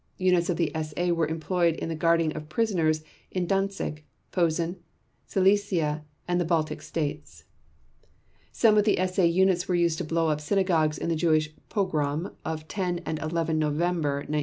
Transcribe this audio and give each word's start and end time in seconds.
Units 0.17 0.49
of 0.49 0.57
the 0.57 0.71
SA 0.81 1.09
were 1.11 1.27
employed 1.27 1.75
in 1.75 1.87
the 1.87 1.93
guarding 1.95 2.35
of 2.35 2.49
prisoners 2.49 3.03
in 3.29 3.45
Danzig, 3.45 4.03
Posen, 4.31 4.77
Silesia, 5.27 6.03
and 6.27 6.41
the 6.41 6.43
Baltic 6.43 6.81
States. 6.81 7.45
Some 8.51 8.83
SA 8.83 9.21
units 9.21 9.67
were 9.67 9.75
used 9.75 9.99
to 9.99 10.03
blow 10.03 10.29
up 10.29 10.41
synagogues 10.41 10.97
in 10.97 11.09
the 11.09 11.15
Jewish 11.15 11.51
pogrom 11.69 12.31
of 12.43 12.67
10 12.67 13.01
and 13.05 13.19
11 13.19 13.59
November 13.59 14.13
1938. 14.13 14.39